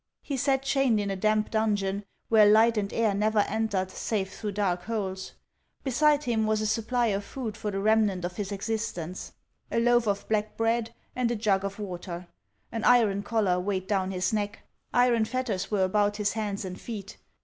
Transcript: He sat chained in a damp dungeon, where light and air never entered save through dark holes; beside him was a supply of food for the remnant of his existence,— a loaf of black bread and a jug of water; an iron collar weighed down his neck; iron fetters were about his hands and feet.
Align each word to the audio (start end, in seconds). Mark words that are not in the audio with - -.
He 0.23 0.35
sat 0.35 0.63
chained 0.63 0.99
in 0.99 1.11
a 1.11 1.15
damp 1.15 1.51
dungeon, 1.51 2.05
where 2.27 2.51
light 2.51 2.75
and 2.75 2.91
air 2.91 3.13
never 3.13 3.41
entered 3.41 3.91
save 3.91 4.33
through 4.33 4.53
dark 4.53 4.85
holes; 4.85 5.33
beside 5.83 6.23
him 6.23 6.47
was 6.47 6.59
a 6.59 6.65
supply 6.65 7.05
of 7.13 7.23
food 7.23 7.55
for 7.55 7.69
the 7.69 7.79
remnant 7.79 8.25
of 8.25 8.37
his 8.37 8.51
existence,— 8.51 9.33
a 9.71 9.79
loaf 9.79 10.07
of 10.07 10.27
black 10.27 10.57
bread 10.57 10.91
and 11.15 11.29
a 11.29 11.35
jug 11.35 11.63
of 11.63 11.77
water; 11.77 12.25
an 12.71 12.83
iron 12.83 13.21
collar 13.21 13.59
weighed 13.59 13.85
down 13.85 14.09
his 14.09 14.33
neck; 14.33 14.63
iron 14.91 15.23
fetters 15.23 15.69
were 15.69 15.83
about 15.83 16.17
his 16.17 16.33
hands 16.33 16.65
and 16.65 16.81
feet. 16.81 17.17